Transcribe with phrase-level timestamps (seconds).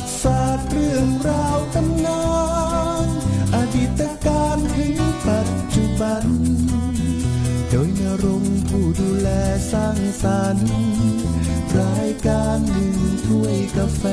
[0.00, 2.24] ติศาสตร์เรื่องราวตำนา
[3.06, 3.08] น
[3.54, 4.94] อดีตการถึง
[5.26, 6.24] ปัจจุบัน
[7.70, 9.28] โดยนรงผู้ดูแล
[9.72, 10.70] สร้างสรรค์
[11.80, 12.96] รายการหนึ่ง
[13.26, 14.04] ถ้วยกาแฟ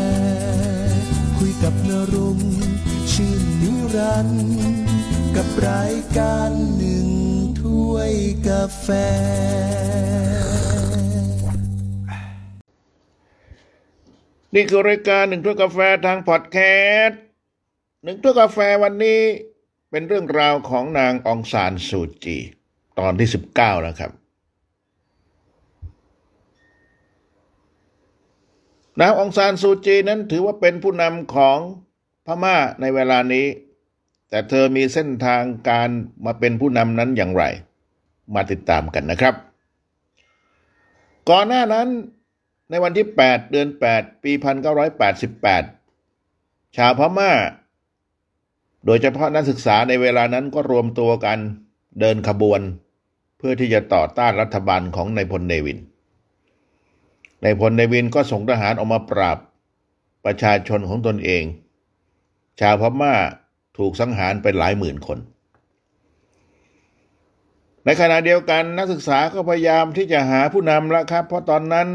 [1.38, 2.38] คุยกับนรง
[3.11, 4.52] ชื่นนิรันด์
[5.36, 7.07] กับรายการหนึ่ง
[7.61, 8.13] ถ้วย
[8.48, 8.88] กาแฟ
[14.55, 16.57] นี่คือรายการหนึ่งถ้วยกาแฟทางพอดแค
[17.03, 17.20] สต์
[18.03, 19.21] หนึ่งถ้วยกาแฟวันนี้
[19.91, 22.38] เป็นเรื่องราวของนางองซานซูจี
[22.99, 24.11] ตอนที่สิบเก้านะครับ
[29.02, 31.59] นางองซานซูจีนั้นถือว่าเป็นผู้นำของ
[32.25, 33.45] พม่าในเวลานี้
[34.30, 35.89] แต่เธอมีเส้นทางการ
[36.25, 37.44] มาเป็นผู้นำนั้นอย่างไร
[38.36, 39.36] มาติดตามกันนะครับ
[41.30, 41.88] ก่อนหน้านั้น
[42.71, 44.31] ในวันที่ 8 เดือน 8 ปี
[45.93, 47.31] 1988 ชาวพม่า
[48.86, 51.39] โดยเฉพาะนักศึกษาในเวลานั้นก็รวมตัวกัน
[51.99, 52.61] เดินขบวน
[53.38, 55.80] เพื่อที่จะต่อต้านรัฐบาลของนายพลเนวิน
[57.44, 59.38] นายพลเนวินก็ส่งทหารออกมาปราบ
[60.25, 61.44] ประชาชนของตนเอง
[62.59, 63.14] ชาวพม่า
[63.77, 65.19] ถูกสังหารไปหลายหมื่นคน
[67.86, 71.89] ในขณะเดียวกันนักศึกษาก็พยายามที่จะหาผู้นำล้วครับ เพราะตอนนั้น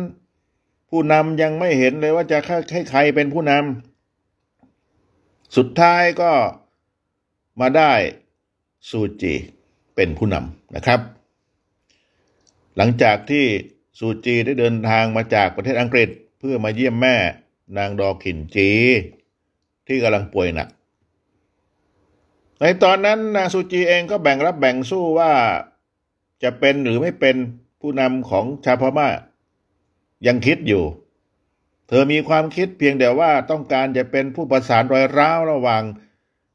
[0.90, 2.38] ผู้นำยังไม่เห็นเลยว่าจะ
[2.72, 6.32] ให้ใครเป็นผู้นำสุดท้ายก็
[7.60, 7.92] มาได้
[8.88, 9.34] ซูจี
[9.94, 11.00] เป็นผู้นำนะครับ
[12.76, 13.46] หลังจากที่
[13.98, 17.16] ซูจีได้เดินทางมาจากประเทศอังกฤษเพื่อมาเยี่ยมแม่
[17.76, 18.70] นางดอขินจี
[19.86, 20.68] ที่กำลังป่วยหนัก
[22.60, 25.32] ในตอนนั้นนางซูจีเองก็แบ่งรับแบ่งสู้ว่า
[26.42, 27.36] จะเป็นหรือไม่เป็น
[27.80, 29.08] ผู้นำของชาวพม่า
[30.27, 30.84] ยังคิดอยู่
[31.89, 35.83] เธอมีความคิดเพียงแต่ว่าต้องการจะเป็นผู้ประสานรอยร้าวระหว่าง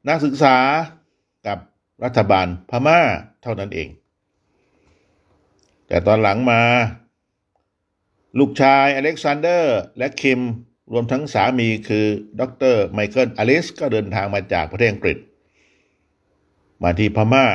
[0.08, 0.58] นักศึกษา
[1.48, 1.58] กับ
[2.04, 3.00] รัฐบาลพม่า
[3.44, 3.89] เท่านั้นเอง
[5.88, 6.61] แต่ตอนหลังมา
[8.39, 10.42] ลูกชายอเล็กซานเดอร์และคิม
[10.92, 12.05] รวมทั้งสามีคือ
[12.39, 12.42] ด
[12.73, 15.17] รไมเคิลอริสก็เดินทางมาจากประเทศอังกฤษ
[16.83, 17.45] มาที่พม่า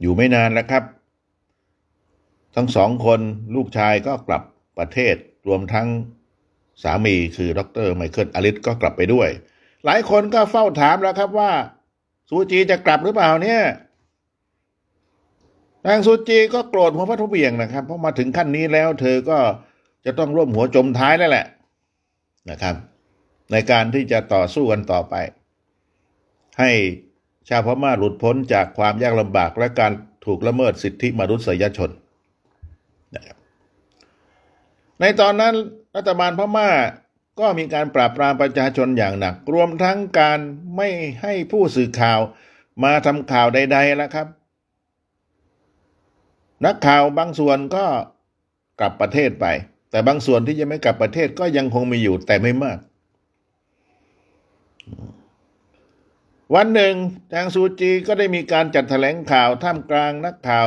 [0.00, 0.84] อยู่ไม่นานแล้วครับ
[2.56, 3.20] ทั้งสองคน
[3.54, 4.42] ลูกชายก็กลับ
[4.78, 5.14] ประเทศ
[5.48, 5.88] รวมทั้ง
[6.82, 9.28] สามีคือดรไมเคิลอริสก็กลับไปด้วย
[9.84, 11.52] หลายคนก็เฝ้าถามแล้วครับว่า
[12.28, 13.62] ซูจีจะกลับหรือเปล่าเนี่ย
[15.86, 19.38] นางซูจีก็โกรธหัวพระทุเบียงนะครับ เพราะมาถึงขั้นนี้แล้ว เธอก็
[20.04, 21.46] จะต้องร่วมหัวจมท้ายแล้วแหละ
[22.50, 22.74] นะครับ
[23.52, 25.14] ในการที่จะต่อสู้กันต่อไป
[26.60, 26.70] ให้
[27.48, 29.92] ชาวพม่าหลุดพ้นจากความยากลำบากและการ
[30.26, 31.90] ถูกละเมิดสิทธิมนุษยชน
[33.14, 33.36] นะครับ
[35.00, 35.54] ในตอนนั้น
[35.96, 36.70] รัฐบาลพม่า
[37.40, 40.38] ก็มีการปราบปรามประชาชนอย่างหนัก รวมทั้งการ
[40.76, 40.88] ไม่
[41.22, 42.20] ให้ผู้สื่อข่าว
[42.84, 44.26] มาทำข่าวใดๆแล้วครับ
[46.64, 47.86] นักข่าวบางส่วนก็
[48.80, 49.46] กลับประเทศไป
[49.90, 52.78] แต่บางส่วนที่ยังไม่กลับประเทศก็ยังคงมีอยู่แต่ไม่มาก
[56.54, 56.94] วันหนึ่ง
[57.32, 60.66] ทางซูจีก็ได้มีการจัดแถลงข่าวท่ามกลางนักข่าว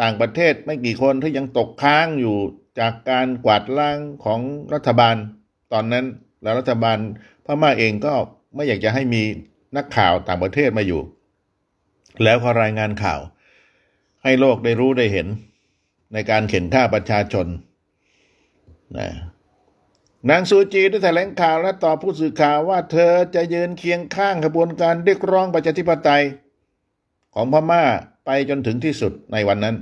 [0.00, 2.36] ต่างประเทศไม่กี่คนที่ยังตกค้างอยู่
[2.80, 4.40] จากการกวาดล้างของ
[4.74, 5.16] รัฐบาล
[5.72, 6.06] ตอนนั้น
[6.42, 6.98] แล้วรัฐบาล
[7.44, 8.14] พม่าเองก็
[8.54, 9.22] ไม่อยากจะให้มี
[9.76, 11.00] นักข่าวต่างประเทศมาอยู่
[12.24, 13.20] แล้วก็รายงานข่าว
[14.22, 15.26] ให้โลกได้รู้ได้เห็น
[16.12, 17.46] ในการเข็นฆ่าประชาชน
[18.98, 19.08] นะ
[20.30, 26.24] นางซูจีได้แถลงข่าวและตอบผู้สื่อข่าวว่าเธอจะยืนเคียงข้างขบวนการเรียกร้องประชาธิปไตย
[27.34, 27.84] ของพม่า
[28.24, 29.76] ไปจนถึงที่สุดในวันนั้น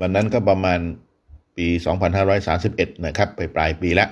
[0.00, 0.80] วันนั้นก็ประมาณ
[1.56, 1.66] ปี
[2.36, 4.10] 2531 นะครับ ไปปลายปีแล้ว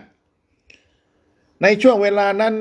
[1.63, 2.55] ในช่วงเวลานั้น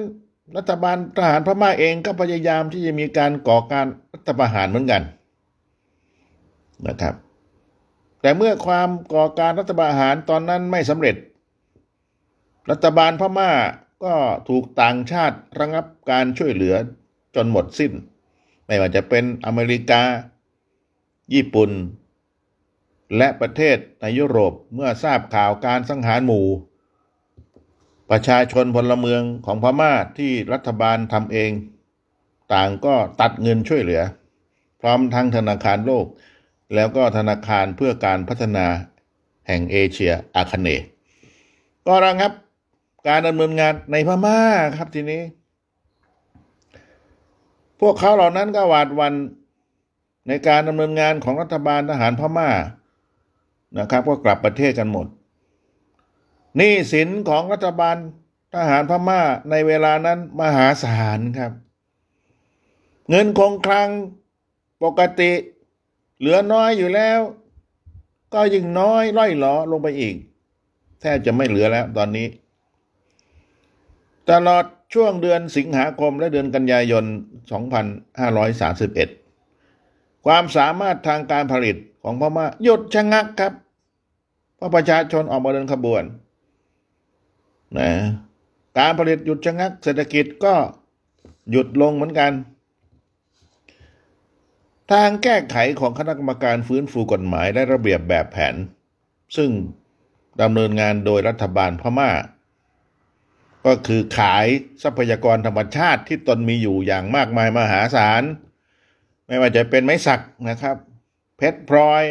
[0.57, 5.03] รัฐบาลทหารพม่าเองก็พยายามที่จะมีการก่อการรัฐประหารเหมือนกัน
[6.87, 7.15] นะครับ
[8.21, 11.15] แต่เมื่อความก่อการรัฐประหารตอนนั้นไม่สำเร็จ
[12.71, 13.51] รัฐบาลพม่า
[14.03, 14.13] ก็
[14.49, 16.75] ถูกต่างชาติระงับการช่วยเหลือ
[17.35, 17.91] จนหมดสิ้น
[18.65, 20.01] ไม่ว่าจะเป็นอเมริกา
[21.33, 21.71] ญี่ปุ่น
[23.17, 26.47] และประเทศในยุโรปเมื่อทราบข่าวการสังหารหมู่
[28.09, 31.51] ประชาชนพลเมืองของพม่าที่รัฐบาลทำเอง
[32.53, 34.01] ต่างก็ตัดเงินช่วยเหลือ
[34.81, 36.05] พร้อมทั้งธนาคารโลก
[36.75, 38.67] แล้วก็ธนาคารเพื่อการพัฒนา
[39.47, 40.85] แห่งเอเชียอาคเนย์
[41.87, 42.31] ก็ระงับ
[43.07, 44.39] การดำเนินงานในพม่า
[44.77, 45.21] ครับทีนี้
[47.79, 49.13] พวกเขาเหล่านั้นก็หวาดวัน
[50.27, 52.49] ในการดำเนินงานของรัฐบาลทหารพม่า
[53.77, 55.07] นะครับ ก็กลับประเทศกันหมด
[56.57, 57.95] หนี้สินของรัฐบาล
[58.55, 61.51] ทหารพม่าในเวลานั้นมหาศาลครับ
[63.09, 63.89] เงินคงคลัง
[64.83, 65.31] ปกติ
[66.19, 67.19] เหลือน้อยอยู่แล้ว
[68.33, 70.15] ก็ยิ่งน้อยล่อยหลอลงไปอีก
[70.99, 72.27] แทบจะไม่เหลือแล้วตอนนี้
[74.29, 77.05] ตลอดช่วงเดือนสิงหาคมและเดือนกันยายน
[78.45, 79.24] 2531
[80.25, 83.53] ความสามารถทางการผลิตของพม่าหยุดชะงักครับ
[84.55, 86.03] เพราะประชาชนออกมาเดินขบวน
[87.77, 87.91] นะ
[88.79, 90.53] การผลิตหยุดชะงัก เศรษฐกิจก็
[91.51, 92.31] หยุดลงเหมือนกัน
[94.91, 98.55] ทางแก้ไขของคณะกรรมการฟื้นฟูกฎหมายและระเบียบแบบแผน
[99.37, 99.49] ซึ่ง
[100.41, 102.11] ดำเนินงานโดยรัฐบาลพม่า
[103.65, 104.45] ก็คือขาย
[104.83, 108.23] ทรัพยากรธรรมชาติที่ตนมีอยู่อย่างมากมายมหาศาล
[109.27, 110.75] ไม่ว่าจะเป็นไม้สักนะครับ
[111.37, 112.03] เพชรพลอย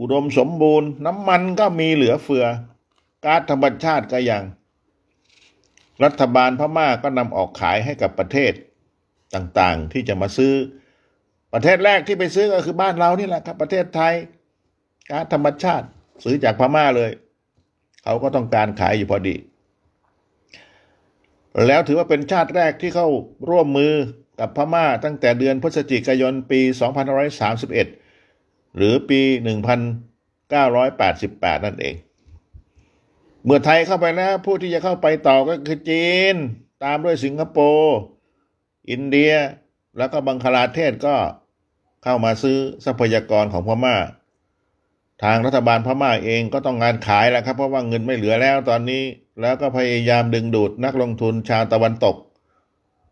[0.00, 2.44] อุดมสมบูรณ์ น้ำมันก็มีเหลือเฟือ
[3.24, 4.42] ก๊าซธรรมชาติก็ยัง
[6.04, 8.52] รัฐบาลพม่าก็นำออกขายให้กับประเทศ
[9.34, 10.52] ต่างๆ ที่จะมาซื้อ
[11.52, 14.14] ประเทศแรกที่ไปซื้อก็คือบ้านเรานี่แหละครับ ประเทศไทย
[15.10, 15.86] ก๊าซธรรมชาติ
[16.24, 17.10] ซื้อจากพม่าเลย
[18.04, 19.36] เขาก็ต้องการขายอยู่พอดี
[21.66, 23.08] แล้วถือว่าเป็นชาติแรกที่เข้า
[23.48, 23.92] ร่วมมือ
[24.40, 26.60] กับพม่าตั้งแต่เดือนพฤศจิกายนปี
[27.48, 29.20] 2531 หรือปี
[30.22, 31.94] 1988 นั่นเอง
[33.44, 36.34] เมื่อไทยเข้าไปแล้วผู้ที่จะเข้าไปต่อก็คือจีน
[36.84, 37.96] ตามด้วยสิงคโปร์
[38.90, 39.32] อินเดีย
[39.98, 41.14] แล้วก็บังคลาเทศก็
[42.04, 43.96] เข้ามาซื้อทรัพยากรของพม่า
[45.24, 49.02] ทางรัฐบาลพม่าเองก็ต้องงานขายแล้วครับ เพราะว่าเงินไม่เหลือแล้วตอนนี้
[49.40, 52.16] แล้วก็พยายามดึงดูดนักลงทุนชาวตะวันตก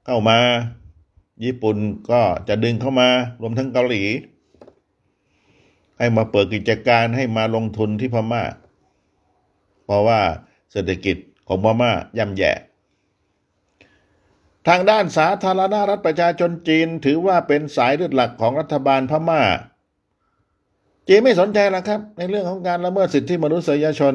[0.07, 0.39] เข้ามา
[1.43, 1.77] ญี่ปุ่น
[2.11, 3.09] ก็จะดึงเข้ามา
[3.41, 4.03] รวมทั้งเกาหลี
[5.99, 8.43] ให้มาเปิดกิจการให้มาลงทุนที่พม่า
[9.85, 10.21] เพราะว่า
[10.73, 11.17] เศรษฐกิจ
[11.49, 12.53] ของพม่าย่ำแย่
[14.69, 19.43] ทางด้านสาธารณรัฐประชาชนจีนถือว่าเป็นสายเลือดหลักของรัฐบาลพม่า
[21.09, 24.15] จีนไม่สนใจหรอกครับ ในเรื่องของการละเมิดสิทธิมนุษยชน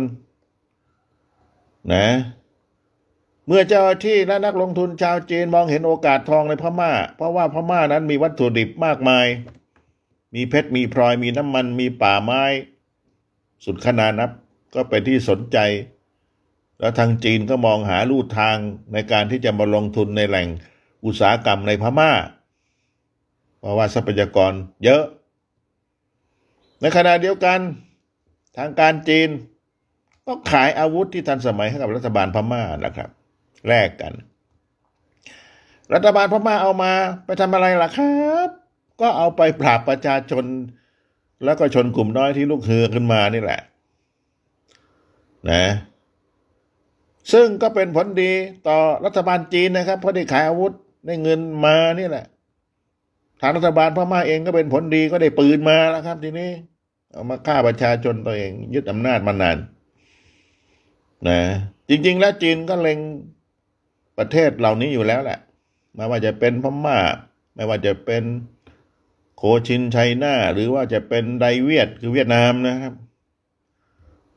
[1.93, 2.05] นะ
[3.51, 9.25] เมื่อเจ้าที่และนักลงทุนชาวจีนมองเห็นโอกาสทองในพม่า เพราะว่าพม่านั้นมีวัตถุดิบมากมาย
[10.35, 12.43] มีเพชรมีพลอยมีน้ำมันมีป่าไม้
[13.65, 14.31] สุดขนานับ
[14.75, 15.57] ก็เป็นที่สนใจ
[16.79, 18.55] แล้วทางจีนก็มองหาลู่ทาง
[18.93, 20.47] ในการที่จะมาลงทุนในแหล่ง
[21.05, 22.11] อุตสาหกรรมในพม่า
[23.59, 24.53] เพราะว่าทรัพยากร
[24.83, 25.03] เยอะ
[26.81, 27.59] ในขณะเดียวกัน
[28.57, 29.29] ทางการจีน
[30.25, 33.09] ก็ขายอาวุธที่ทันสมัยให้กับรัฐบาลพม่านะครับ
[33.67, 34.13] แลกกัน
[35.93, 36.93] รัฐบาลพม่าเอามา
[37.25, 38.49] ไปทำอะไรล่ะครับ
[39.01, 40.45] ก็เอาไปปราบประชาชน
[41.43, 43.61] แล้วก็ชนกลุ่มน้อยที่ลุกฮือขึ้นมานี่แหละ
[45.51, 45.65] นะ
[47.33, 48.31] ซึ่งก็เป็นผลดี
[48.67, 50.73] ต่อรัฐบาลจีนนะครับ เพราะได้ขายอาวุธ
[51.05, 52.25] ได้เงินมานี่แหละ
[53.41, 56.49] ทางรัฐบาลพม่าเองก็เป็นผลดีก็ได้ปืนมาแล้วครับ ทีนี้
[57.11, 59.57] เอามาฆ่าประชาชนตัวเอง ยึดอำนาจมานาน
[61.27, 61.39] นะ
[61.89, 62.99] จริง ๆ แล้วจีนก็เล็ง
[64.19, 65.39] ประเทศเหล่านี้อยู่แล้วแหละ
[65.95, 66.99] ไม่ว่าจะเป็นพม่า
[67.55, 68.23] ไม่ว่าจะเป็น
[69.37, 72.93] โคชินไชน่า หรือว่าจะเป็นไดเวียดคือเวียดนามนะครับ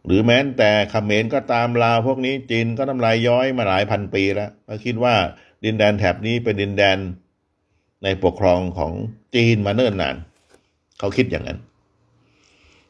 [0.06, 5.14] หรือแม้แต่เขมรก็ตามลาวพวกนี้จีนก็น้ำลายย้อยมาหลายพันปีแล้วก็คิดว่า
[5.64, 6.98] ดินแดนแถบนี้เป็นดินแดน
[8.02, 8.92] ในปกครองของ
[9.34, 10.16] จีนมาเนิ่นนาน
[10.98, 11.58] เขาคิดอย่างนั้น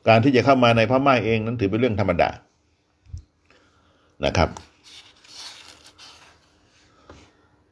[0.09, 2.31] การที่จะเข้ามาในพม่าเองนั้นถือเป็นเรื่องธรรมดา
[4.25, 4.49] นะครับ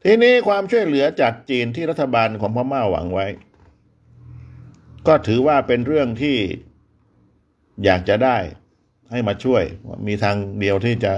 [0.04, 3.26] ทีนี้ความช่วยเหลือจากจีนที่รัฐบาลของพม่าหวังไว้
[5.06, 6.36] ก็ถือว่าเป็นเรื่องที่
[7.84, 8.36] อยากจะได้
[9.10, 9.62] ให้มาช่วย
[10.06, 11.12] มีทางเดียวที่จะ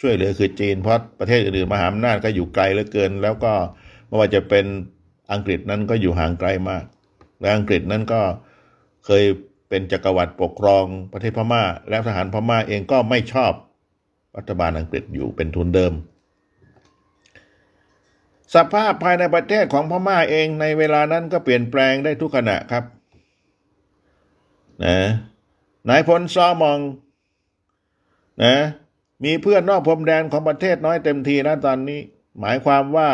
[0.00, 3.52] ช่วยเหลือคือจีน เพราะประเทศอื่นๆมหาอำนาจก็อยู่ไกลเหลือเกิน แล้วก็
[4.06, 4.66] ไม่ว่าจะเป็น
[5.32, 6.84] อังกฤษนั้นก็อยู่ห่างไกลมาก
[7.40, 8.20] และอังกฤษนั้นก็
[9.06, 9.24] เคย
[9.68, 13.52] เป็นจักรวรรดิปกครองประเทศพม่า แล้วทหารพม่าเองก็ไม่ชอบ
[14.36, 15.92] รัฐบาลอังกฤษอยู่เป็นทุนเดิม
[18.54, 22.84] สภาพภายในประเทศของพม่าเองในเวลานั้นก็เปลี่ยนแปลงได้ทุกขณะครับ
[24.84, 24.98] นะ
[25.88, 26.78] นายพลซอมอง
[28.44, 28.56] นะ
[29.24, 32.00] มีเพื่อนนอกพรมแดนของประเทศน้อยเต็มทีนะตอนนี้
[32.40, 33.08] หมายความว่า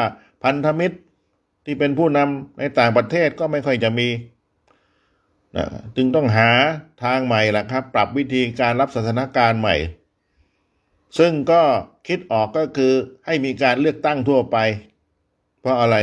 [0.44, 0.98] พันธมิตร
[1.64, 4.08] ที่เป็นผู้นำในต่างประเทศก็ไม่ค่อยจะมี
[5.56, 5.66] นะ
[5.96, 6.50] จึงต้องหา
[7.04, 9.76] ทางใหม่ละครับ ปรับวิธีการรับสถานการณ์ใหม่
[11.18, 11.62] ซึ่งก็
[12.08, 12.92] คิดออกก็คือ
[13.26, 14.58] ให้มีการเลือกตั้งทั่วไป
[15.66, 15.96] เพราะอะไร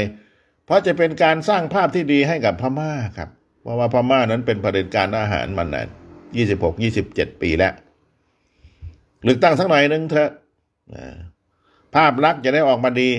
[0.65, 3.29] เพราะจะเป็นการสร้างภาพที่ดีให้กับพม่าครับ
[3.61, 5.87] เพราะว่าพม่านั้นเป็นประเด็นการอาหารมานาน
[6.35, 7.73] ยี่สิบหกยี่สิบเจ็ดปีแล้ว
[9.23, 10.29] เลือกตั้งสักหน่อยนึงเถอะ
[11.95, 13.09] ภาพลักษณ์จะได้ออกมาดี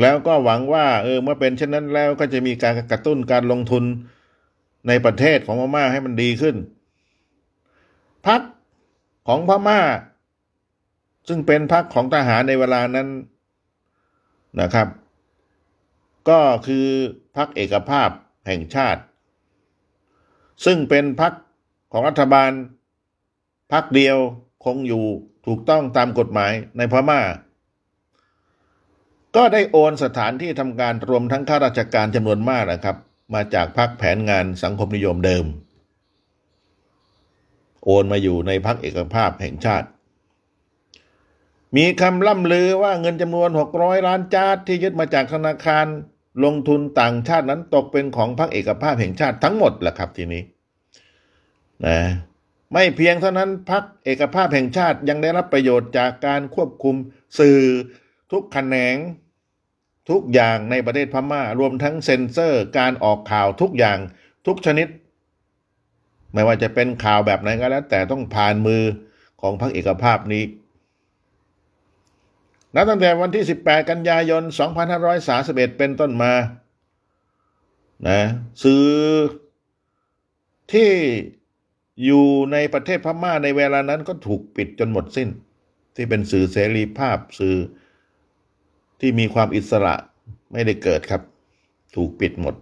[0.00, 3.84] แล้วก็หวังว่าเออเมื่อเป็นเช่นนั้นแล้วก็จะมีการกระตุ้นการลงทุน
[4.88, 6.56] ในประเทศของพม่าให้มันดีขึ้น
[8.26, 8.40] พัก
[9.28, 9.80] ของพม่า
[11.28, 13.08] ซึ่งเป็นพักของทหารในเวลานั้น
[14.60, 14.88] นะครับ
[16.28, 16.86] ก็คือ
[17.36, 18.08] พักเอกภาพ
[18.46, 19.02] แห่งชาติ
[20.64, 21.32] ซึ่งเป็นพัก
[21.92, 22.50] ของรัฐบาล
[23.72, 24.16] พักเดียว
[24.64, 25.04] คงอยู่
[25.46, 27.20] ถูกต้องตามกฎหมายในพม่า
[29.36, 32.96] ก็ได้โอนสถานที่ทำการรวมทั้งข้าราชการจำนวนมากนะครับ
[33.34, 35.44] มาจากพักแผนงานสังคมนิยมเดิม
[37.84, 39.88] โอนมาอยู่ในพักเอกภาพแห่งชาติ
[41.76, 45.86] มีคำล่ำลือว่าเงินจำนวน 600 ล้านจาดที่ยึดมาจากธนาคาร
[46.44, 50.42] ลงทุนต่างชาตินั้นตกเป็นของพรรคเอกภาพแห่งชาติทั้งหมดแหละครับทีนี้
[51.86, 51.98] นะ
[52.72, 56.96] ไม่เพียงเท่านั้นพรรคเอกภาพแห่งชาติยังได้รับประโยชน์จากการควบคุม
[57.38, 57.60] สื่อ
[58.32, 58.96] ทุกแขนง
[60.10, 63.98] ทุกอย่างในประเทศพม่า รวมทั้งเซ็นเซอร์การออกข่าวทุกอย่าง
[64.46, 64.88] ทุกชนิด
[66.32, 68.82] ไม่ว่าจะเป็นข่าวแบบไหนก็แล้ว แต่ต้องผ่านมือ
[69.40, 70.44] ของพรรคเอกภาพนี้
[72.74, 74.42] นับตั้งแต่วันที่ 18 กันยายน
[75.10, 76.32] 2531 เป็นต้นมา
[78.08, 78.20] นะ
[78.62, 78.86] สื่อ
[80.72, 80.90] ที่
[82.04, 85.28] อยู่ในประเทศพม่าในเวลานั้นก็ถูกปิดจนหมดสิ้น
[85.94, 87.56] ที่เป็นสื่อเสรีภาพสื่อ
[89.00, 89.94] ที่มีความอิสระ
[90.52, 91.22] ไม่ได้เกิดครับ
[91.96, 92.54] ถูกปิดหมด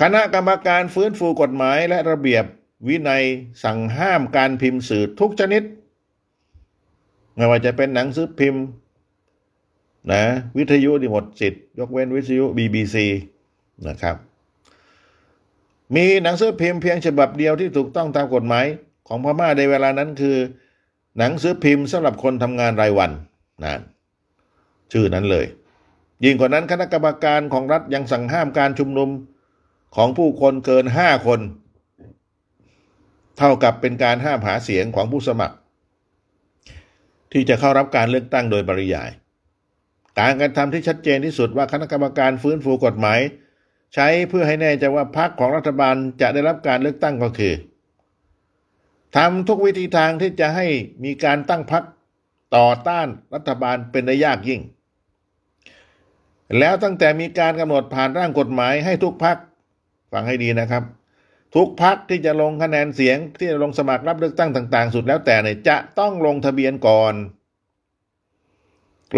[0.00, 2.44] คณะกรรมการฟื้นฟูกฎหมายและระเบียบ
[2.88, 3.24] วินัย
[3.64, 5.62] สั่งห้ามการพิมพ์สื่อทุกชนิด
[7.34, 8.64] ไม่ว่าจะเป็นหนังสือพิมพ์
[10.12, 10.22] นะ
[10.56, 12.96] วิทยุนี่หมดสิทธิ์ ยกเว้นวิทยุ BBC
[13.88, 14.16] นะครับ
[15.94, 18.66] มีหนังสือพิมพ์เพียงฉบับเดียวที่ถูกต้องตามกฎหมาย
[19.08, 20.36] ของพม่าในเวลานั้นคือ
[21.18, 23.10] หนังสือพิมพ์สำหรับคนทำงานรายวัน
[23.64, 23.80] นะ
[24.92, 25.46] ชื่อนั้นเลย
[26.24, 29.10] ยิ่งกว่านั้นคณะกรรมการของรัฐยังสั่งห้ามการชุมนุม
[29.96, 31.40] ของผู้คนเกินห้าคน
[33.38, 35.56] เท่ากับเป็นการห้ามหาเสียงของผู้สมัคร
[37.32, 39.10] ที่จะเข้ารับการเลือกตั้งโดยปริยาย
[40.18, 43.20] การกระทำที่ชัดเจนที่สุดว่าคณะกรรมการฟื้นฟูกฎหมาย
[43.94, 47.54] ใช้เพื่อให้แน่ใจว่าพรรคของรัฐบาลจะได้รับการเลือกตั้งก็คือ
[49.16, 50.66] ทำทุกวิธีทางที่จะให้
[51.04, 51.82] มีการตั้งพรรค
[52.56, 54.60] ต่อต้านรัฐบาลเป็นได้ยากยิ่ง
[56.58, 59.36] แล้วตั้งแต่มีการกำหนดผ่านร่างกฎหมายให้ทุกพรรค
[60.12, 60.82] ฟังให้ดีนะครับ
[61.54, 67.14] ทุกพักที่จะลงคะแนนเสียงที่จะลงสมัครรับเลือกตั้งต่าง ๆ สุดแล้วแต่เนี่ยจะต้องลงทะเบียนก่อน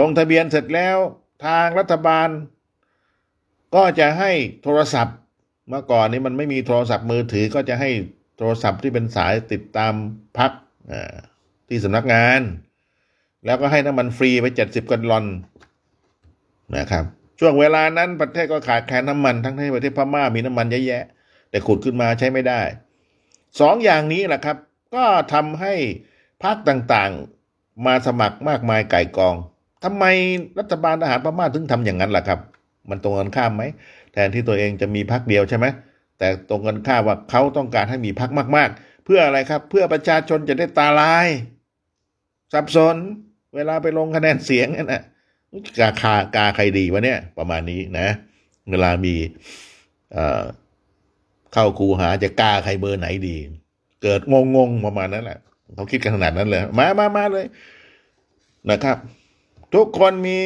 [0.00, 0.96] ลงทะเบียนเสร็จแล้ว
[1.46, 2.28] ทางรัฐบาล
[3.74, 5.16] ก็จะให้โทรศัพท์
[5.68, 7.90] เมื่อก่อนนี้มันไม่มีโทรศัพท์มือถือก็จะให้
[8.38, 9.94] โทรศัพท์ที่เป็นสายติดตาม
[10.38, 10.52] พัก
[11.68, 12.40] ที่สำนักงาน
[13.46, 15.24] แล้วก็ให้น้ำมันฟรีไปเจ็ดสิบกันลอน
[16.76, 17.04] นะครับ
[17.40, 21.04] ช่วงเวลานั้นประเทศก็ขาดแคลนน้ำมันทั้งที่ประเทศพม่ามีน้ำมันเยอะแยะ
[21.54, 22.60] แต่ขุดขึ้นมาใช้ไม่ได้
[23.60, 24.56] สองอย่างนี้แหละครับ
[24.94, 25.74] ก็ทำให้
[26.44, 29.34] พรรคต่างๆ มาสมัครมากมายไก่กอง
[29.84, 30.04] ทำไม
[30.58, 32.40] รัฐบาลทหารพม่าถึงทำอย่างนั้นล่ะครับ
[32.90, 33.62] มันตรงกันข้ามไหม
[34.12, 35.66] แทนที่ตัวเองจะมีพรรคเดียวใช่ไหม
[36.18, 41.28] แต่ตรงกันข้ามว่าเขาต้องการให้มีพรรคมาก ๆ เพื่ออะไรครับ เพื่อประชาชนจะได้ตาลาย
[42.52, 42.96] สับสน
[43.54, 45.02] เวลาไปลงคะแนนเสียงนี่นแหละ
[45.80, 48.08] กาคากาใครดีวะเนี่ย ประมาณนี้นะ
[48.70, 49.14] เวลามี
[51.54, 53.36] เข้าคูหาจะกล้าใครเบอร์ไหนดี
[54.02, 55.38] เกิดงงงประมาณนั้นแหละ
[55.74, 57.46] เขาคิดกันขนาดนั้นเลย มามามาเลย
[58.70, 58.96] นะครับ
[59.74, 60.38] ทุกคนมี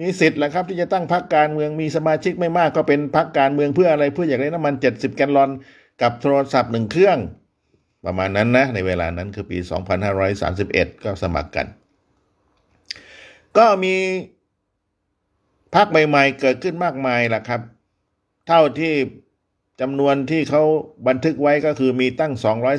[0.00, 5.50] มีสิทธิ์แหละครับ ที่จะตั้งพรรคการเมืองมีสมาชิกไม่มากก็เป็นพรรคการเมืองเพื่ออะไรเพื่ออยากได้น้ำมันเจ็ดสิบแกนลอน
[6.02, 7.18] กับโทรศัพท์หนึ่งเครื่อง
[8.06, 9.58] ประมาณนั้นนะ ในเวลานั้นคือปี
[10.50, 11.66] 2531 ก็สมัครกัน
[13.58, 13.94] ก็มี
[15.74, 17.60] พรรคใหม่ๆเกิดขึ้นมากมายแหละครับ
[18.46, 18.94] เท่าที่
[19.80, 20.62] จำนวนที่เขา
[21.08, 22.32] บันทึกไว้ก็คือมีตั้ง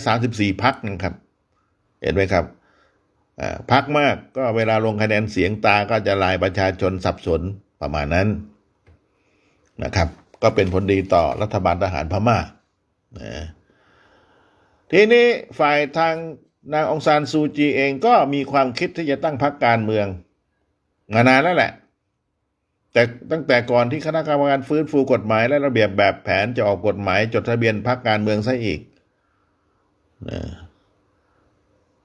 [0.07, 1.13] 234พักนะครับ
[2.01, 2.45] เห็นไหมครับ
[3.71, 7.41] พักมากก็เวลาลงคะแนนเสียงตาก็จะลายประชาชนสับสน
[7.81, 8.27] ประมาณนั้น
[9.83, 10.09] นะครับ
[10.43, 12.37] ก็เป็นผลดีต่อรัฐบาลทหารพม่า
[14.91, 15.27] ทีนี้
[15.59, 16.15] ฝ่ายทาง
[16.73, 20.07] นางองซานซูจีเองก็มีความคิดที่จะตั้งพรรคการเมือง
[21.13, 21.71] มานานแล้วแหละ
[22.97, 28.79] แต่ตั้งแต่ก่อนที่คณะกรรมการฟื้นฟูกฎหมายและระเบียบแบบแผนจะออกกฎหมายจดทะเบียนพรรคการเมืองซะอีก
[30.29, 30.41] นะ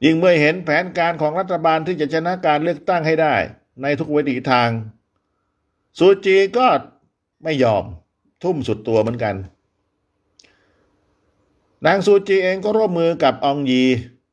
[0.04, 3.34] ยิ่งเมื่อเห็นแผนการของรัฐบาลที่จะชนะการเลือกตั้งให้ได้
[3.82, 4.68] ในทุกวิถีทาง
[5.98, 6.66] ซูจีก็
[7.44, 7.84] ไม่ยอม
[8.42, 9.34] ทุ่มสุดตัวเหมือนกัน
[11.86, 13.84] นางซูจีเองก็ร่วมมือกับองยี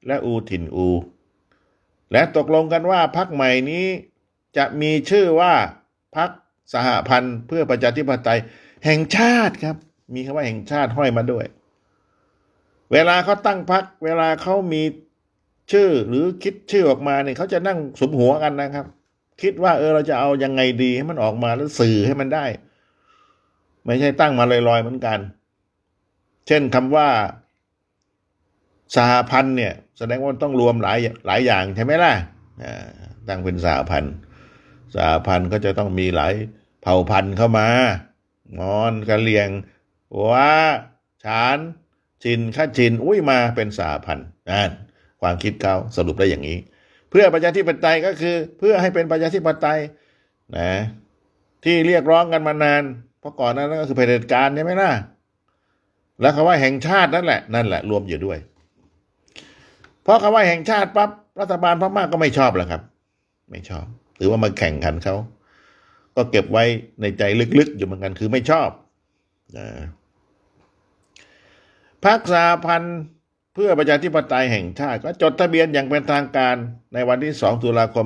[0.07, 0.87] และอูถินอู
[2.11, 3.85] และตกลงกันว่าพักใหม่นี้
[4.57, 5.53] จะมีชื่อว่า
[6.17, 6.29] พัก
[6.73, 8.39] สหพันธ์เพื่อประชาธิปไตย
[8.85, 9.75] แห่งชาติครับ
[10.15, 11.45] มีคำว่าแห่งชาติห้อยมาด้วย
[12.93, 14.81] เวลาเขาตั้งพัก เวลาเขามี
[15.71, 18.85] ชื่อหรือคิดชื่อออกมาเนี่ยเขาจะนั่งสมหัวกันนะครับ
[19.41, 22.45] คิดว่าเออเราจะเอายังไงดีให้มันออกมาแล้วสื่อให้มันได้
[23.85, 25.19] ไม่ใช่ตั้งมาลอยๆเหมือนกัน
[26.47, 27.07] เช่นคำว่า
[28.95, 32.13] สหพันธ์เนี่ย แสดงว่าต้องรวมหลายหลายอย่างใช่ไหมล่ะ
[33.27, 34.15] ตั้งเป็นสหพันธ์
[34.95, 36.33] สหพันธ์ก็จะต้องมีหลาย
[36.81, 37.67] เผ่าพันธุ์เข้ามา
[38.59, 39.49] มอนกะเลียง
[40.31, 40.53] ว่า
[41.23, 41.57] ฉาน
[42.23, 44.71] ชินข้าชินอุ้ยมาเป็นสหพันธ์นั่น
[45.21, 46.57] ความคิดเขาสรุปได้อย่างนี้
[47.09, 49.79] เพื่อประชาธิปไตยก็คือ เพื่อให้เป็นประชาธิปไตย
[50.57, 50.73] นะ
[51.63, 52.83] ที่เรียกร้องกันมานาน
[53.19, 54.91] เพราะก่อนนั้นก็คือเผด็จการใช่ไหมล่ะ
[56.21, 58.37] แล้วคำว่าแห่งชาตินั่นแหละนั่นแหละรวมอยู่ด้วย
[60.03, 61.09] เพราะคำว่าแห่งชาติปั๊บ
[61.39, 62.81] รัฐบาลพม่าก็ไม่ชอบแหละครับ
[63.51, 63.85] ไม่ชอบ
[64.17, 65.15] หรือว่ามาแข่งขันเขา
[66.19, 66.65] ก็เก็บไว้
[67.01, 67.23] ในใจ
[67.59, 68.69] ลึกๆ อยู่เหมือนกันคือไม่ชอบ
[69.57, 69.67] นะ
[72.03, 72.97] พักสาพันธ์
[73.53, 76.55] เพื่อประชาธิปไตยแห่งชาติ ก็จดทะเบียนอย่างเป็นทางการ
[76.93, 78.05] ในวันที่ 2 ตุลาคม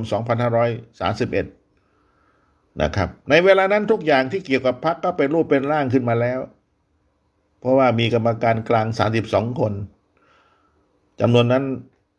[1.61, 6.39] 2531 นะครับ ในเวลานั้นทุกอย่างที่เกี่ยวกับพักก็เป็นรูปเป็นร่างขึ้นมาแล้ว
[7.59, 8.87] เพราะว่ามีกรรมการกลาง
[9.23, 9.73] 32 คน
[11.21, 11.63] จำนวนนั้น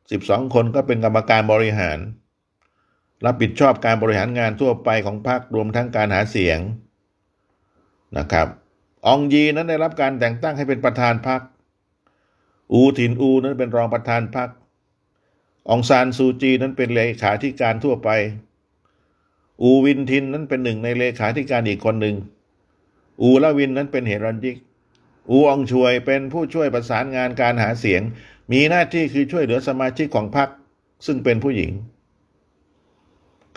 [0.01, 1.99] 12 คนก็เป็นกรรมการบริหาร
[3.25, 6.59] รับผิดชอบการบริหารงานทั่วไปของพรรครวมทั้งการหาเสียง
[8.19, 8.49] นะครับ
[9.07, 11.41] องยีนั้นได้รับการแต่งตั้งให้เป็นประธานพรรค
[12.73, 14.49] อูถินอูนั้นเป็นรองประธานพรรค
[15.71, 18.09] องซานซูจีนั้นเป็นเลขาธิการทั่วไป
[19.63, 22.17] อูวินทินนั้นเป็นหนึ่งในเลขาธิการอีกคนหนึ่ง
[23.23, 24.57] อูละวินนั้นเป็นเฮรันยิก
[25.31, 28.03] อูอองช่วยเป็นผู้ช่วยประสานงานการหาเสียง
[28.53, 30.49] มีหน้าที่คือช่วยเหลือสมาชิกของพรรค
[31.07, 31.71] ซึ่งเป็นผู้หญิง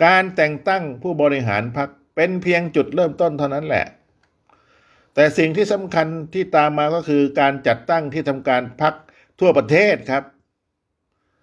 [0.04, 3.86] การแต่งตั้งผู้บริหารพรรคเป็นเพียงจุดเริ่มต้นเท่านั้นแหละ
[5.14, 8.94] แต่สิ่งที่สำคัญที่ตามมาก็คือการจัดตั้งที่ทำการพัก
[9.40, 10.24] ทั่วประเทศครับ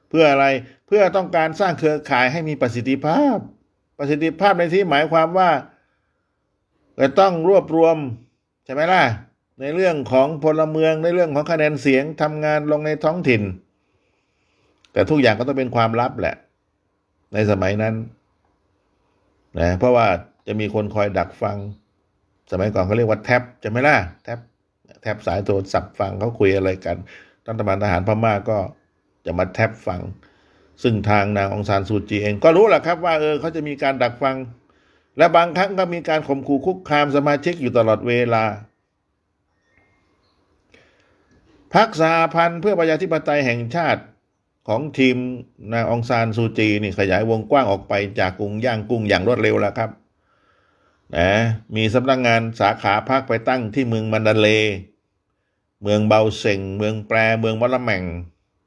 [0.10, 0.46] เพื่ออะไร
[0.88, 3.38] เพื่อต้องการสร้างเครือข่ายให้มีประสิทธิภาพ
[3.98, 5.50] ประสิทธิภาพในที่หมายความว่า
[7.00, 7.98] จะต้องรวบรวม
[8.66, 9.04] ใช่ไหมล่ะ
[9.60, 13.42] ในเรื่องของพลเมืองในเรื่องของคะแนนเสียงทำงานลงในท้องถิ่น
[14.94, 16.36] แต่ทุกอย่างก็ต้องเป็นความลับแหละ
[17.34, 17.94] ในสมัยนั้น
[19.60, 20.08] นะเพราะว่า
[20.48, 21.58] จะมีคนคอยดักฟัง
[22.52, 24.40] สมัยก่อนเขาเรียกว่าแท็บจะไม่ล่ะแท็บ
[25.02, 26.98] แท็บสายโทรศัพท์ฟังเขาคุยอะไรกัน
[27.48, 28.58] รัฐบาลทหารพม่าก็
[29.26, 30.02] จะมาแท็บฟัง
[30.84, 34.36] ซึ่งทางนางองซานซูจีเองก็รู้แหละครับว่าเออเขาจะมีการดักฟัง
[35.18, 38.44] และบางครั้งก็มีการข่มขู่คุกคามสมาชิกอยู่ตลอดเวลา
[41.74, 44.02] พักสาพันธ์เพื่อประชาธิปไตยแห่งชาติ
[44.68, 45.18] ของทีม
[45.74, 49.90] นางองซานซูจีนี่ขยายวงกว้างออกไปจากกรุงย่างกุ้งอย่างรวดเร็วแล้วครับ
[51.18, 51.32] นะ
[51.76, 54.48] มีสำนักงงานสาขาภาคไปตั้งที่เมืองมันดาเล
[55.84, 58.04] เมืองเบาเซงเมืองแปรเมืองวัลแมง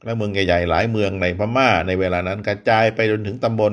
[0.04, 3.72] และเมืองใหญ่ๆหลายเมืองในพม่าในเวลานั้นกระจายไปจนถึงตำบล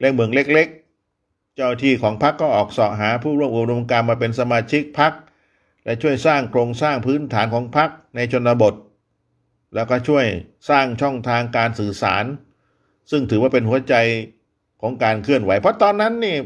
[0.00, 5.12] และเมืองเล็กๆ เจ้าที่ของพรรคก็ออกเสาะหาผู้ร่วมอุดมการมาเป็นสมาชิกพรรค
[5.84, 8.74] และช่วยสร้างโครงสร้างพื้นฐานของพรรคในชนบท
[9.74, 10.26] แล้วก็ช่วย
[10.68, 12.24] สร้างช่องทางการสื่อสาร
[13.10, 13.94] ซึ่งถือว่าเป็นหัวใจ
[14.80, 16.36] ของการเคลื่อนไหว เพราะตอนนั้นนี่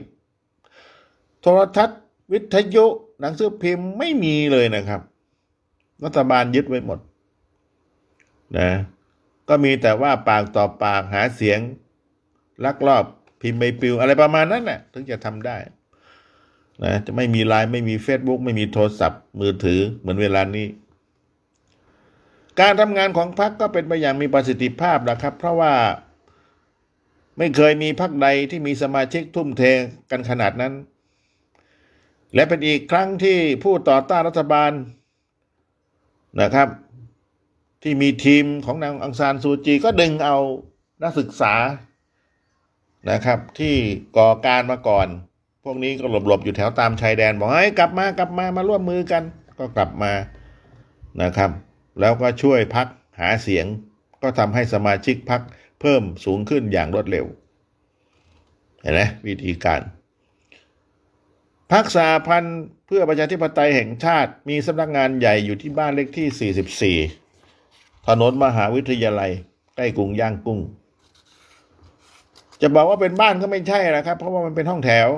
[1.40, 2.00] โทรทัศน์
[2.32, 2.86] วิทยุ
[3.20, 5.00] หนังสือพิมพ์ไม่มีเลยนะครับ
[6.04, 6.98] รัฐบาลยึดไว้หมด
[8.58, 8.70] นะ
[9.48, 11.58] ก็มีแต่ว่าปากต่อปากหาเสียง
[12.64, 13.04] ลักลอบ
[13.40, 15.56] พิมพ์ใบปลิว อะไรประมาณนั้นแหละถึงจะทำได้
[16.82, 20.66] นะจะไม่มีไลน์ไม่มี Facebook ไม่มีโทรศัพท์มือถือเหมือนเวลานี้
[22.60, 25.74] การทำงานของพรรคก็เป็นไปอย่างมีประสิทธิภาพนะครับ เพราะว่า
[27.38, 29.62] ไม่เคยมีพรรคใดที่มีสมาชิกทุ่มเท
[30.10, 30.72] กันขนาดนั้น
[32.34, 34.72] และเป็นอีกครั้งที่ผู้ต่อต้านรัฐบาล
[36.40, 36.68] นะครับ
[37.82, 40.36] ที่มีทีมของนางอังซานซูจีก็ดึงเอา
[41.02, 41.54] นักศึกษา
[43.10, 43.74] นะครับ ที่
[44.16, 45.06] ก่อการมาก่อน
[45.64, 49.22] พวกนี้ก็หลบๆอยู่แถวตามชายแดน บอกให้กลับมากลับมามาร่วมมือกัน
[49.58, 50.12] ก็กลับมา
[51.22, 51.50] นะครับ
[52.00, 52.86] แล้วก็ช่วยพัก
[53.20, 53.66] หาเสียง
[54.22, 55.42] ก็ทำให้สมาชิกพัก
[55.80, 57.26] เพิ่มสูงขึ้นอย่างรวดเร็ว
[58.80, 59.80] เห็นไหมวิธีการ
[61.72, 69.30] พักษาพันธ์เพื่อประชาธิปไตยแห่งชาติ มีสำนักงานใหญ่อยู่ที่บ้านเลขที่ 44 ถนนมหาวิทยาลัย
[69.76, 70.60] ใกล้กรุงย่างกุ้ง
[72.60, 75.08] จะบอกว่าเป็นบ้านก็ไม่ใช่นะครับ เพราะว่ามันเป็นห้องแถว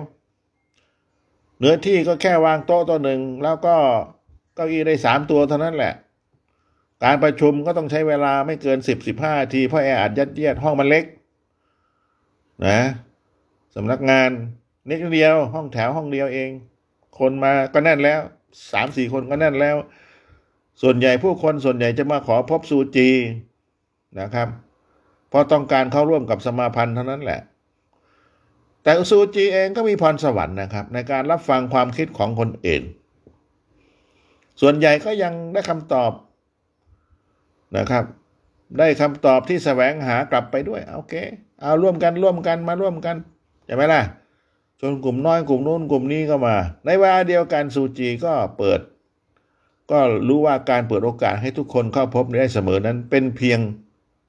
[1.59, 3.77] เนื้อที่ก็แค่วางโต๊ะตัวหนึ่ง แล้วก็
[4.55, 5.95] เก้าอี้ได้สามตัวเท่านั้นแหละ
[7.05, 11.05] การประชุมก็ต้องใช้เวลาไม่เกินสิบสิบห้าทีเพราะแออัดยัดเยียดห้องมันเล็ก
[12.67, 12.81] นะ
[13.75, 14.31] สำนักงาน
[14.89, 16.51] นิดเดียว ห้องแถวห้องเดียวเอง
[17.19, 18.21] คนมาก็แน่นแล้ว
[18.73, 19.77] สามสี่คนก็แน่นแล้ว
[20.83, 23.09] ส่วนใหญ่ผู้คนส่วนใหญ่จะมาขอพบซูจี
[24.21, 24.49] นะครับ
[25.29, 27.41] เพราะต้องการเข้าร่วมกับสมาพันธ์เท่านั้นแหละ
[28.83, 32.83] แต่ซูจีเองก็มีพรสวรรค์นะครับ ในการรับฟังความคิดของคนอื่น
[34.61, 36.11] ส่วนใหญ่ก็ยังได้คำตอบ
[37.77, 38.05] นะครับ
[38.79, 41.15] ได้คำตอบที่แสวงหากลับไปด้วยโอเค
[41.61, 43.17] เอาร่วมกันร่วมกันมาร่วมกัน
[43.67, 44.03] ใช่ไหมล่ะ
[44.81, 48.81] จนกลุ่มน้อยกลุ่มนู้นกลุ่มนี้ก็มา ในเวลาเดียวกันซูจีก็เปิด
[49.91, 53.59] ก็รู้ว่าการเปิดโอกาสให้ทุกคนเข้าพบได้เสมอนั้น เป็นเพียง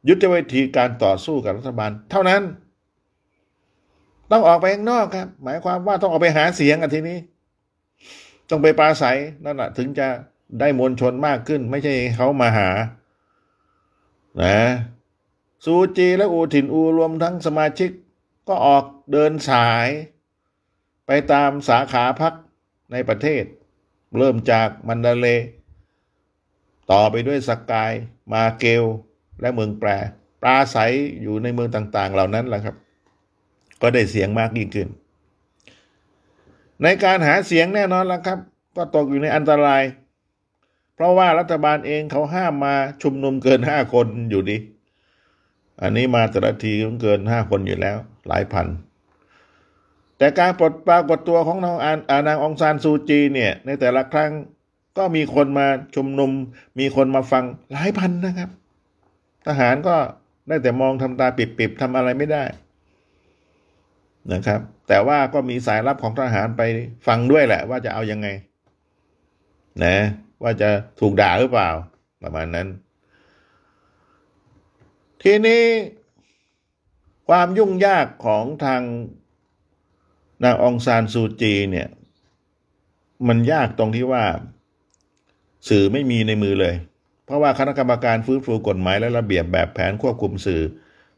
[0.08, 2.42] ยุทธวิธีการต่อสู้กับรัฐบาล เท่านั้น
[4.32, 7.18] ต้องออกไปข้างนอกครับ หมายความว่าต้องออกไปหาเสียงอันทีนี้
[8.50, 10.08] ต้องไปปราศัยนั่นแหะถึงจะ
[10.60, 12.70] ได้มวลชนมากขึ้น ไม่ใช่เขามาหา
[14.42, 14.58] นะ
[15.64, 17.92] ซูจีและอูถิ่นอูรวมทั้งสมาชิก
[18.48, 19.88] ก็ออกเดินสาย
[21.06, 22.34] ไปตามสาขาพัก
[22.92, 23.44] ในประเทศ
[24.18, 25.28] เริ่มจากมันดาเล
[26.92, 27.92] ต่อไปด้วยสกกาย
[28.34, 28.84] มาเกล
[29.42, 29.90] และเมืองแปร
[30.42, 30.92] ปราศัย
[31.22, 32.76] อยู่ในเมืองต่างๆ เหล่านั้นแหละครับ
[33.82, 34.88] ก็ได้เสียงมากยิ่งขึ้น
[36.84, 38.40] ในการหาเสียงแน่นอนแล้วครับ
[38.76, 39.84] ก็ตกอยู่ในอันตราย
[40.96, 44.58] เพราะว่ารัฐบาลเองเขาห้ามมาชุมนุมเกินห้าคนอยู่ดี
[45.82, 48.68] อันนี้มาแต่ละทีก็เกินห้าคนอยู่แล้ว หลายพัน
[50.18, 51.78] แต่การปลดปรากฏตัวของนาง
[52.10, 54.32] อานางองซานซูจีเนี่ย ในแต่ละครั้ง
[54.98, 56.32] ก็มีคนมาชุมนุม
[56.80, 58.50] มีคนมาฟังหลายพันนะครับ
[59.48, 59.96] ทหารก็
[60.48, 62.44] ได้แต่มองทำตาปิบๆทำอะไรไม่ได้
[64.34, 66.62] นะครับ แต่ว่าก็มีสายลับของทหารไป
[67.08, 68.28] ฟังด้วยแหละ ว่าจะเอายังไง
[69.84, 69.96] นะ
[70.44, 71.70] ว่าจะถูกด่าหรือเปล่า
[72.24, 72.68] ประมาณนั้น
[75.24, 75.64] ทีนี้
[77.30, 78.82] ความยุ่งยากของทาง
[80.44, 81.88] นางองซานซูจีเนี่ย
[83.28, 84.24] มันยากตรงที่ว่า
[85.70, 86.76] สื่อไม่มีในมือเลย
[87.26, 90.62] เพราะว่าคณะกรรมการฟื้นฟูกฎหมายและระเบียบแบบแผนควบคุมสื่อ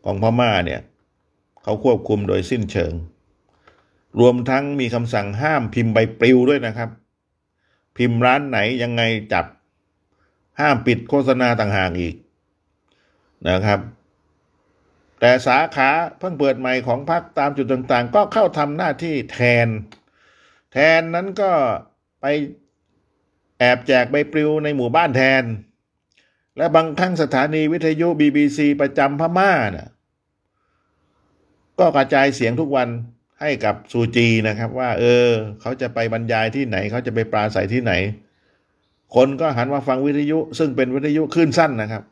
[0.05, 0.81] ของพม่าเนี่ย
[1.63, 2.93] เขาควบคุมโดยสิ้นเชิง
[4.19, 6.89] รวมทั้งมีคำสั่งห้ามพิมพ์ใบปลิวด้วยนะครับ
[7.97, 9.03] พิมพ์ร้านไหนยังไง
[9.34, 9.45] จับ
[10.60, 12.15] ห้ามปิดโฆษณาต่างหากอีก
[13.49, 13.79] นะครับ
[15.19, 19.67] แต่สาขาเพิ่งเปิดใหม่ของพรรคตามจุดต่างๆ ก็เข้าทำหน้าที่แทน
[20.73, 21.51] แทนนั้นก็
[22.21, 22.25] ไป
[23.60, 25.43] แอบแจกใบปลิวในหมู่บ้านแทน
[26.58, 29.89] และบางครั้งสถานีวิทยุ BBC ประจำพม่านะ่ะ
[31.79, 32.89] ก็กระจายเสียงทุกวัน
[33.41, 35.30] ให้กับซูจีนะครับ ว่า เออ
[35.62, 37.93] เขาจะไปบรรยายที่ไหน เขาจะไปปราศัยที่ไหน
[39.15, 42.04] คนก็หันมาฟังวิทยุ ซึ่งเป็นวิทยุคลื่นสั้นนะครับ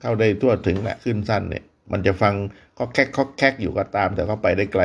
[0.00, 2.34] เข้าได้ทั่วถึงแหละคลื่นสั้นเนี่ย มันจะฟัง
[2.78, 4.82] ก็แคกก็แคกอยู่ก็ตาม แต่เขาไปได้ไกล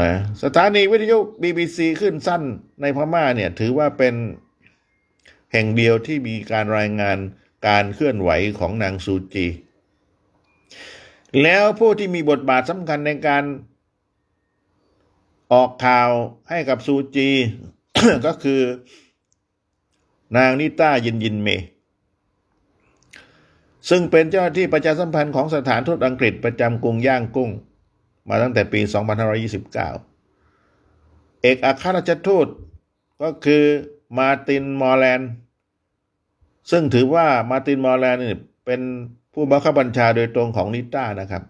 [0.00, 2.42] นะสถานีวิทยุ BBC ขึ้นสั้น
[2.82, 4.14] ในพม่าเนี่ย ถือว่าเป็น
[5.52, 7.18] แห่งเดียวที่มีการรายงาน
[7.68, 9.46] การเคลื่อนไหวของนางซูจี
[11.42, 13.44] แล้วผู้ที่มีบทบาทสำคัญในการ
[15.52, 16.10] ออกข่าว
[16.48, 17.30] ให้กับซูจี
[18.26, 18.60] ก็คือ
[20.36, 21.48] นางนิต้ายินยินเม
[23.88, 27.50] ซึ่งเป็นเจ้าหน้าที่ประชาสัมพันธ์ของสถานทูตอังกฤษประจำกรุงย่างกุ้ง
[28.28, 28.80] มาตั้งแต่ปี
[30.46, 32.46] 2529 เอกอัครราชทูต
[33.22, 33.64] ก็คือ
[34.18, 35.30] มาตินมอร์แลนด์
[36.70, 38.80] ซึ่งถือว่ามาตินมอร์แลนด์นี่เป็น
[39.32, 41.42] ผู้บังคับบัญชาโดยตรงของนิต้านะครับ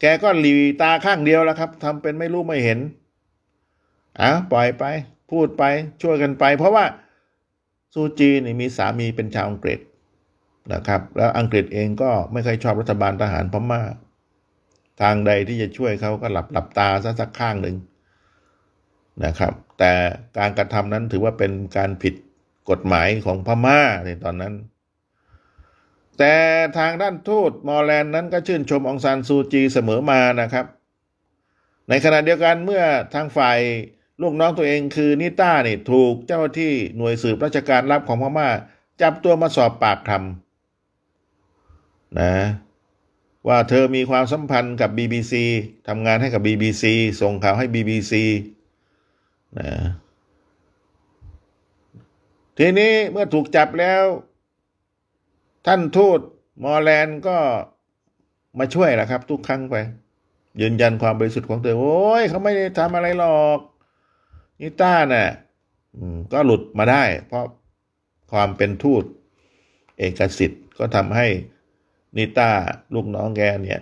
[0.00, 2.78] แกก็หรี่ตาข้างเดียวแล้วครับทำเป็นไม่รู้ไม่เห็น
[4.20, 4.84] อะปล่อยไป
[5.30, 5.62] พูดไป
[6.02, 6.84] ช่วยกันไป เพราะว่า
[7.94, 9.80] ซูจีนี่มีสามีเป็นชาวอังกฤษ
[10.72, 13.82] นะครับ แล้วอังกฤษเองก็ไม่เคยชอบรัฐบาลทหารพม่า
[15.02, 17.76] ทางใดที่จะช่วยเขาก็หลับหลับตาซะสักข้างหนึ่ง
[19.24, 19.92] นะครับ แต่
[20.38, 22.14] การกระทำนั้นถือว่าเป็นการผิด
[22.70, 24.54] กฎหมายของพม่าในตอนนั้น
[26.18, 26.34] แต่
[26.78, 30.66] ทางด้านทูตมอร์แลนด์นั้นก็ชื่นชมองซานซูจีเสมอมานะครับ
[31.88, 32.82] ในขณะเดียวกันเมื่อ
[33.14, 33.58] ทางฝ่าย
[34.22, 38.48] ลูกน้องตัวเองคือนิต้านี่ถูกเจ้าหน้าที่หน่วยสืบราชการลับของพม่า
[39.02, 42.34] จับตัวมาสอบปากคำนะ
[43.48, 45.34] ว่าเธอมีความสัมพันธ์กับ BBC
[45.88, 46.84] ทำงานให้กับ BBC
[47.20, 48.12] ส่งข่าวให้ BBC
[49.58, 49.70] นะ
[52.58, 54.02] ทีนี้เมื่อถูกจับแล้ว
[55.66, 56.20] ท่านทูต
[56.64, 57.36] มอร์แลนด์ก็
[58.58, 59.76] มาช่วยแหละครับ ทุกครั้งไป
[60.60, 63.60] ยืนยันความบริสุทธิ์ของเธอโอ้ยเขาไม่ได้ทำอะไรหรอก
[64.60, 65.28] นิต้าเนี่ย
[66.32, 67.44] ก็หลุดมาได้ เพราะ
[68.32, 69.04] ความเป็นทูต
[69.98, 71.26] เอกสิทธิ์ก็ทำให้
[72.16, 72.50] นิต้า
[72.94, 73.80] ลูกน้องแกเนี่ย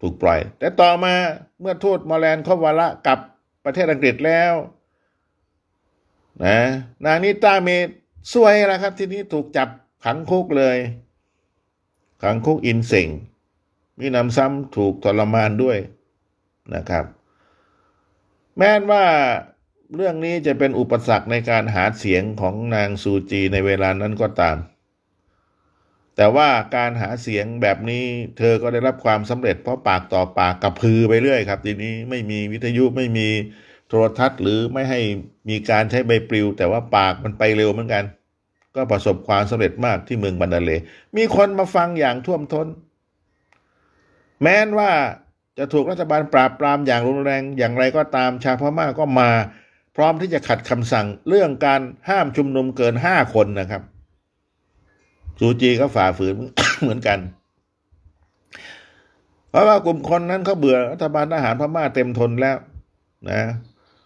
[0.00, 1.14] ถูกปล่อย แต่ต่อมา
[1.60, 3.18] เมื่อทูตมอแลนด์ครบวาระกลับ
[3.64, 4.52] ประเทศอังกฤษแล้ว
[6.44, 6.58] นะ
[7.04, 7.68] นางนิต้าเม
[8.32, 9.68] สวยแล้วครับ ทีนี้ถูกจับ
[10.04, 10.76] ขังคุกเลย
[12.22, 13.08] ขังคุกอินเสิง
[13.98, 15.78] มีนำซ้ำถูกทรมานด้วย
[16.74, 17.04] นะครับ
[18.58, 19.04] แม้ว่า
[19.94, 24.56] เรื่องนี้จะเป็นอุปสรรคในการหาเสียงของนางซูจีในเวลานั้นก็ตาม
[26.16, 28.04] แต่ว่าการหาเสียงแบบนี้
[28.38, 33.28] เธอก็ได้รับความสำเร็จเพราะปากต่อปากกับพือไปเรื่อยครับ ทีนี้ไม่มีวิทยุไม่มี
[33.88, 35.00] โทรทัศน์หรือไม่ให้
[35.48, 38.04] มีการใช้ใบปลิว แต่ว่าปากมันไปเร็วเหมือนกัน
[38.76, 40.70] ก็ประสบความสำเร็จมากที่เมืองบันดาเล
[41.16, 42.66] มีคนมาฟังอย่างท่วมทน้น
[44.42, 44.90] แม้นว่า
[45.58, 49.30] จะถูกรัฐบาลปราบปรามอย่างรุนแรงอย่างไรก็ตามชาวพม่าก็มา
[49.96, 53.82] พร้อมที่จะขัดคำสั่งเรื่องการห้ามชุมนุมเกินห้าคนนะครับ
[55.38, 56.34] ซูจีก็ฝ่าฝืน
[56.80, 57.18] เหมือนกัน
[59.50, 62.56] เพราะว่ากลุ่มคนนั้นเขาเบื่อรัฐบาลทหารพม่าเต็มทนแล้ว
[63.30, 63.42] นะ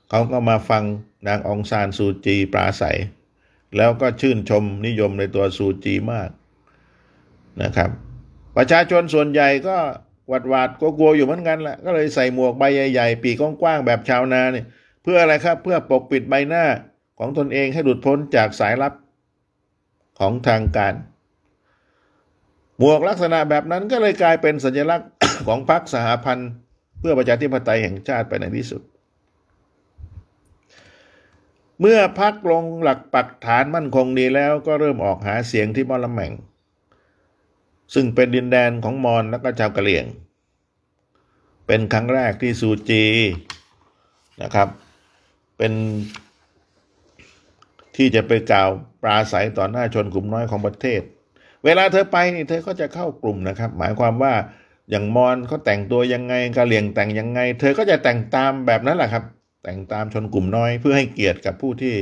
[0.09, 0.83] เขาก็มาฟัง
[1.27, 2.99] นางองซานซูจีปราศัย
[3.77, 6.31] แล้วก็ชื่นชมนิยมในตัวซูจีมาก
[7.63, 7.91] นะครับ
[8.57, 9.77] ประชาชนส่วนใหญ่ก็
[10.29, 12.63] หวาดหวาดกลัวๆอยู่เหมือนกันแหละก็เลยใส่หมวกใบ
[12.93, 14.67] ใหญ่ๆ ปีกกว้างๆแบบชาวนาเนี่ย
[15.03, 16.65] เพื่ออะไรครับ เพื่อปกปิดใบหน้า
[17.19, 18.93] ของตนเองให้หลุดพ้นจากสายลับ
[20.19, 20.95] ของทางการ
[22.79, 25.11] หมวกลักษณะแบบนั้นก็เลยกลายเป็นสัญลักษณ์
[25.47, 26.51] ของพรรคสหพันธ์
[27.01, 28.83] เพื่อประชาธิปไตยแห่งชาติไปในที่สุด
[31.81, 36.33] เมื่อพักลงหลักปักฐานมั่นคงดีแล้วก็เริ่มออกหาเสียงที่มอลแมง
[37.95, 40.07] ซึ่งเป็นดินแดนของมอญและก็ชาวกะเหรี่ยง
[41.67, 43.05] เป็นครั้งแรกที่ซูจี
[44.43, 44.69] นะครับ
[45.57, 45.73] เป็น
[47.97, 48.71] ที่จะไปกล่าว
[49.03, 51.01] ปราศัยต่อหน้าชนกลุ่มน้อยของประเทศ
[51.65, 54.35] เวลาเธอไปนี่เธอก็จะเข้ากลุ่มนะครับ หมายความว่า
[54.91, 59.25] อย่างมอนเขาแต่งตัวยังไงกะเหลี่ยงแต่งยังไง เธอก็จะแต่งตามแบบนั้นแหละครับ
[59.67, 61.95] แต่งตามชนกลุ่มน้อยเพื่อให้เกียรติกับผู้ที่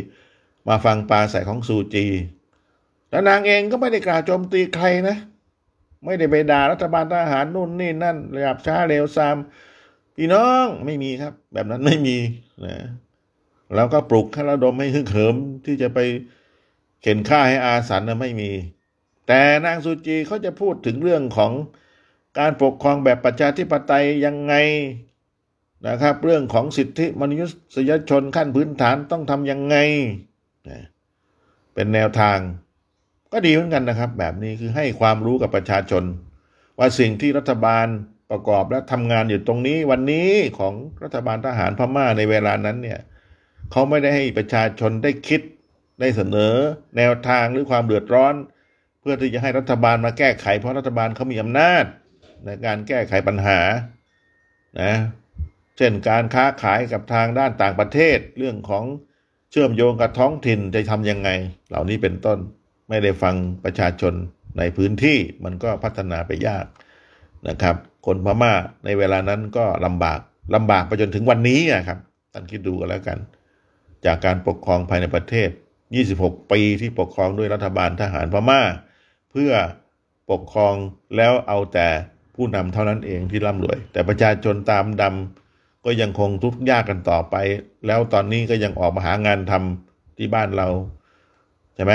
[0.68, 2.07] มาฟังปาศัยของซูจี
[3.11, 5.16] แล้วนางเองก็ไม่ได้กล่าวโจมตีใครนะ
[6.05, 9.37] ไม่ได้ไปด่ารัฐบาลทหารนู่นนี่นั่นระดับช้าเร็วซาม
[10.16, 12.16] พี่น้องไม่มีครับ แบบนั้นไม่มี
[12.64, 12.77] นะ
[13.74, 15.98] แล้วก็ปลุกให้ระดมให้ฮึกเหิมที่จะไป
[17.03, 18.50] เข็นฆ่าให้อาสันนะไม่มี
[19.27, 21.53] แต่นางสุจีเขาจะพูดถึงเรื่องของ
[22.38, 24.55] การปกครองแบบประชาธิปไตยยังไง
[25.87, 29.77] นะครับ เรื่องของสิทธิมนุษยชนขั้นพื้นฐานต้องทำยังไง
[31.75, 32.38] เป็นแนวทาง
[33.33, 36.05] ก็ดีเหมือนกันนะครับ แบบนี้คือให้ความรู้กับประชาชน
[36.79, 37.87] ว่าสิ่งที่รัฐบาล
[38.31, 43.01] ประกอบและทำงานอยู่ตรงนี้วันนี้ของรัฐบาลทหารพม่าในเวลานั้นเนี่ย
[43.70, 45.40] เขาไม่ได้ให้ประชาชนได้คิด
[46.01, 46.55] ได้เสนอ
[46.97, 48.35] แนวทางหรือความเดือดร้อน
[49.01, 51.85] เพื่อที่จะให้รัฐบาลมาแก้ไข เพราะรัฐบาลเขามีอำนาจ
[52.44, 53.61] ในการแก้ไขปัญหา
[54.81, 54.92] นะ
[55.77, 58.85] เช่นการค้าขายกับทางด้านต่างประเทศ เรื่องของ
[59.51, 61.31] เชื่อมโยงกับท้องถิ่นจะทำยังไง
[61.69, 62.39] เหล่านี้เป็นต้น
[62.89, 63.35] ไม่ได้ฟัง
[63.65, 64.15] ประชาชน
[64.59, 66.67] ในพื้นที่มันก็พัฒนาไปยาก
[67.49, 68.53] นะครับ คนพม่า
[68.85, 70.21] ในเวลานั้นก็ลำบาก
[70.55, 71.99] ลำบากไปจนถึงวันนี้นะครับ
[72.33, 73.19] ท่านคิดดูกันแล้วกัน
[74.07, 75.49] จากการปกครองภายในประเทศ
[76.01, 78.61] 26 ปีที่ปกครองด้วยรัฐบาลทหารพม่า
[79.31, 79.53] เพื่อ
[80.31, 80.75] ปกครอง
[81.17, 81.89] แล้วเอาแต่
[82.35, 85.43] ผู้นำเท่านั้นเองที่ร่ำรวย แต่ประชาชนตามดำ
[85.85, 87.37] ก็ยังคงทุกข์ยากกันต่อไป
[87.87, 90.68] แล้วตอนนี้ก็ยังออกมาหางานทำที่บ้านเรา
[91.75, 91.94] ใช่ไหม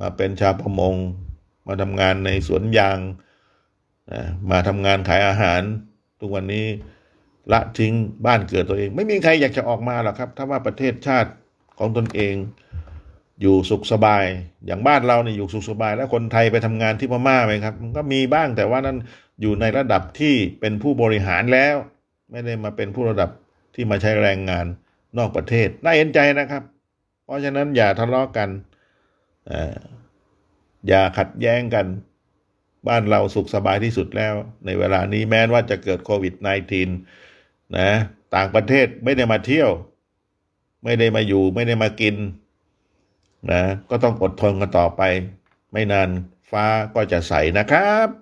[0.00, 0.94] มาเป็นชาวประมง
[1.66, 2.98] มาทำงานในสวนยาง
[4.50, 5.62] มาทำงานขายอาหาร
[6.20, 6.66] ทุกวันนี้
[7.52, 7.94] ละทิ้ง
[8.26, 11.30] บ้านเกิดตัวเอง ไม่มีใครอยากจะออกมาหรอกครับ ถ้าว่าประเทศชาติ
[11.78, 12.34] ของตนเอง
[13.40, 14.24] อยู่สุขสบาย
[14.66, 18.98] อย่างบ้านเราเนี่ยอยู่สุขสบาย แล้วคนไทยไปทำงานที่พม่าไหมครับ มันก็มีบ้างแต่ว่านั้น
[19.40, 21.76] อยู่ในระดับที่เป็นผู้บริหารแล้ว
[22.32, 23.30] ไม่ได้มาเป็นผู้ระดับ
[23.74, 24.66] ที่มาใช้แรงงาน
[25.18, 26.62] นอกประเทศ น่าเห็นใจนะครับ
[27.24, 28.48] เพราะฉะนั้นอย่าทะเลาะกกัน
[30.88, 31.86] อย่าขัดแย้งกัน
[32.88, 36.34] บ้านเราสุขสบายที่สุดแล้ว ในเวลานี้แม้ว่าจะเกิดโควิด
[37.00, 37.90] -19 นะ
[38.34, 39.70] ต่างประเทศไม่ได้มาเที่ยว
[40.84, 42.16] ไม่ได้มาอยู่ ไม่ได้มากิน
[43.50, 45.02] นะ ก็ต้องอดทนกันต่อไป
[45.72, 46.08] ไม่นาน
[46.50, 46.64] ฟ้า
[46.94, 48.21] ก็จะใสนะครับ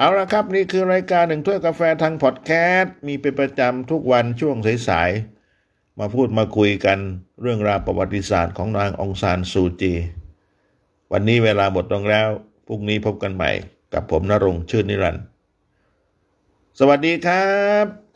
[0.00, 4.56] เอาละครับ นี่คือรายการหนึ่งถ้วยกาแฟทางพอดแคสต์มีเป็นประจำทุกวันช่วง
[4.88, 6.98] สายๆ มาพูดมาคุยกัน
[7.42, 9.94] เรื่องราวประวัติศาสตร์ของนางองซานซูจี
[11.12, 12.28] วันนี้เวลาหมดลงแล้ว
[12.66, 13.50] พรุ่งนี้พบกันใหม่
[13.92, 15.24] กับผมนรงชื่นนิรันดร์
[16.78, 17.52] สวัสดีครั
[17.84, 18.07] บ